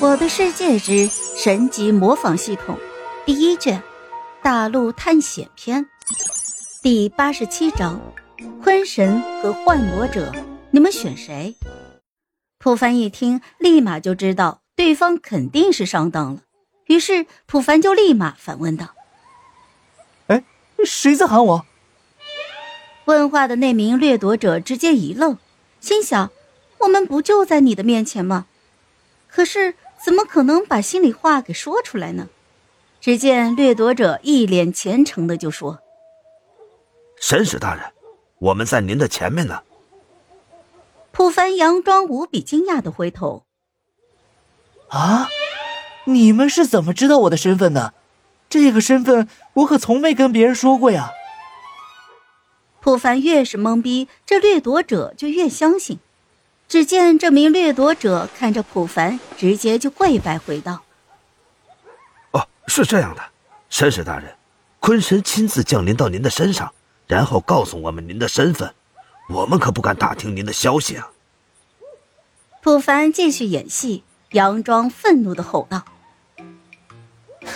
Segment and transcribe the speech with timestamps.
[0.00, 2.78] 我的世界之神级模仿系统
[3.26, 3.82] 第一卷
[4.44, 5.84] 大陆探险篇
[6.80, 8.00] 第八十七章：
[8.62, 10.32] 坤神和幻魔者，
[10.70, 11.56] 你们选谁？
[12.58, 16.42] 普凡一听，立马就知道对方肯定是上当了，
[16.86, 18.94] 于是普凡就立马反问道
[20.28, 20.44] ：“哎，
[20.84, 21.66] 谁在喊我？”
[23.06, 25.36] 问话的那名掠夺者直接一愣，
[25.80, 26.30] 心想
[26.78, 28.46] ：“我们不就在你的面前吗？
[29.26, 32.28] 可是……”怎么可能把心里话给说出来呢？
[33.00, 35.78] 只见掠夺者一脸虔诚的就说
[37.20, 37.84] ：“神使大人，
[38.38, 39.62] 我们在您的前面呢。”
[41.12, 43.44] 普凡佯装无比惊讶的回头
[44.90, 45.28] ：“啊，
[46.04, 47.94] 你们是怎么知道我的身份的？
[48.48, 51.12] 这个身份我可从没跟别人说过呀。”
[52.80, 55.98] 普凡越是懵逼，这掠夺者就越相信。
[56.68, 60.82] 只见这名掠夺者看着普凡，直接就跪拜回道
[62.32, 63.22] ：“哦，是这样的，
[63.70, 64.36] 神使大人，
[64.78, 66.70] 坤神亲自降临到您的身上，
[67.06, 68.74] 然后告诉我们您的身份，
[69.30, 71.10] 我们可不敢打听您的消息啊。”
[72.60, 75.84] 普凡继续演戏，佯装愤怒的吼道：“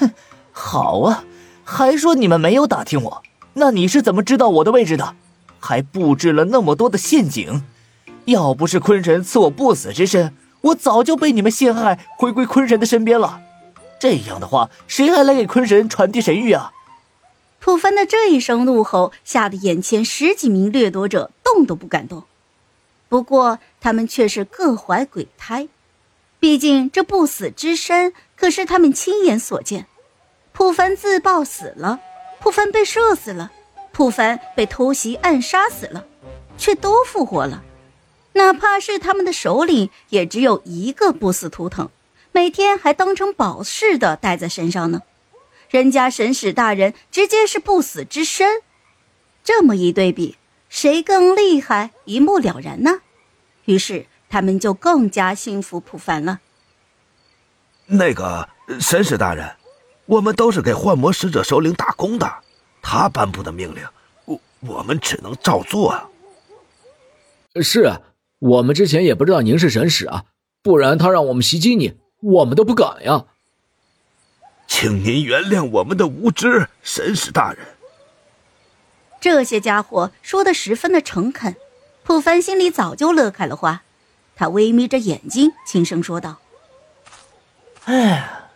[0.00, 0.10] 哼，
[0.50, 1.24] 好啊，
[1.62, 5.14] 还说你们没有打听我，那你是怎么知道我的位置的？
[5.60, 7.62] 还布置了那么多的陷阱。”
[8.26, 13.40] 要不是坤神赐我不死之身，我早就被你们陷害，回归坤神的身边了。
[13.98, 16.72] 这样的话，谁还来给坤神传递神谕啊？
[17.60, 22.24] 普凡的这一声怒吼，吓得眼前十几名掠夺者动都不敢动。
[23.08, 25.68] 不过，他们却是各怀鬼胎，
[26.40, 29.86] 毕竟这不死之身可是他们亲眼所见。
[30.52, 32.00] 普凡自爆死了，
[32.40, 33.52] 普凡被射死了，
[33.92, 36.04] 普凡被偷袭暗杀死了，
[36.58, 37.62] 却都复活了。
[38.36, 41.88] 哪怕是他们的首领，也只有一个不死图腾，
[42.32, 45.00] 每天还当成宝似的带在身上呢。
[45.70, 48.60] 人家神使大人直接是不死之身，
[49.42, 50.36] 这么一对比，
[50.68, 53.00] 谁更厉害，一目了然呢。
[53.64, 56.40] 于是他们就更加信服普凡了。
[57.86, 58.46] 那个
[58.78, 59.56] 神使大人，
[60.04, 62.30] 我们都是给幻魔使者首领打工的，
[62.82, 63.82] 他颁布的命令，
[64.26, 66.10] 我我们只能照做啊。
[67.62, 67.98] 是啊。
[68.46, 70.24] 我们之前也不知道您是神使啊，
[70.62, 73.24] 不然他让我们袭击你，我们都不敢呀。
[74.68, 77.66] 请您原谅我们的无知，神使大人。
[79.20, 81.56] 这些家伙说的十分的诚恳，
[82.04, 83.82] 普凡心里早就乐开了花，
[84.36, 86.36] 他微眯着眼睛，轻声说道
[87.86, 88.48] ：“哎，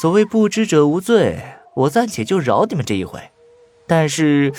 [0.00, 3.30] 所谓不知者无罪，我暂且就饶你们这一回，
[3.86, 4.54] 但是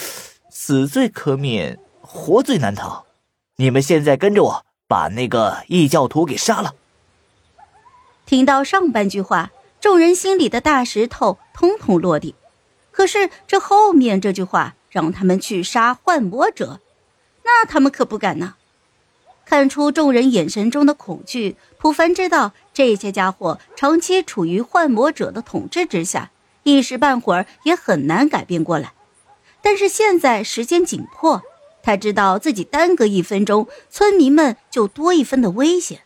[0.52, 3.08] 死罪可免，活罪难逃。
[3.56, 6.76] 你们现在跟着我。”把那个异教徒给杀了。
[8.26, 12.36] 听到上半句话，众人心里的大石头通通落地。
[12.92, 16.80] 可是这后面这句话，让他们去杀幻魔者，
[17.44, 18.56] 那他们可不敢呢。
[19.46, 26.32] 看出众人眼神中的恐惧，普凡知道这些家伙长期处于幻魔者的统治之下，
[26.64, 28.94] 一时半会儿也很难改变过来。
[29.62, 31.44] 但是现在时间紧迫。
[31.86, 36.02] 他知道自己耽搁一分钟，村民们就多一分的危险。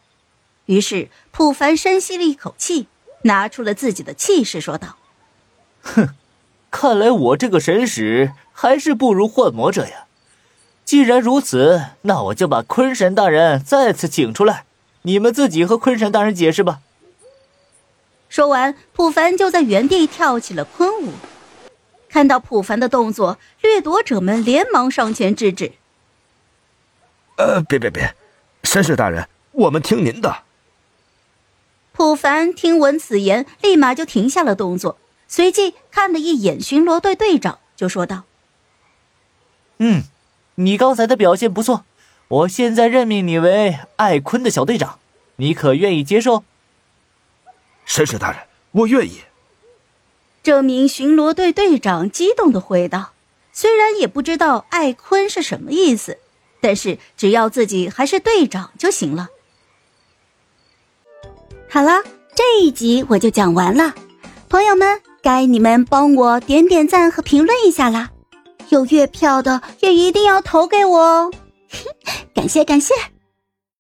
[0.66, 2.88] 于是，普凡深吸了一口气，
[3.22, 4.98] 拿出了自己的气势，说道
[5.82, 6.10] ：“哼，
[6.70, 10.06] 看来我这个神使还是不如幻魔者呀。
[10.84, 14.66] 既然如此，那我就把坤神大人再次请出来，
[15.04, 16.82] 你们自己和坤神大人解释吧。”
[18.28, 21.14] 说完，普凡就在原地跳起了昆舞。
[22.10, 25.74] 看到普凡的动作，掠夺者们连忙上前制止。
[27.38, 28.16] 呃，别别别，
[28.64, 30.44] 神使大人，我们听您的。
[31.94, 38.24] 普凡听闻此言，立马就停下了动作，随即看了一眼巡逻队队长，就说道
[39.80, 40.04] ：“嗯，
[40.56, 41.86] 你刚才的表现不错，
[42.28, 45.00] 我现在任命你为艾坤的小队长，
[45.36, 46.44] 你可愿意接受？”
[47.86, 48.42] 神使大人，
[48.72, 49.22] 我愿意。
[50.42, 53.12] 这名巡逻队队长激动的回道
[53.54, 56.18] ：“虽然也不知道艾坤是什么意思，
[56.62, 59.28] 但是只要自己还是队长就行了。”
[61.70, 62.02] 好了，
[62.36, 63.94] 这一集我就讲完了，
[64.48, 68.12] 朋友们，该你们帮我点点赞和评论一下啦！
[68.70, 71.32] 有月票的也一定要投给我哦，
[72.34, 72.94] 感 谢感谢。